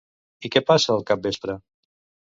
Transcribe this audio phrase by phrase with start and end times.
[0.47, 1.59] I què passa al capvespre?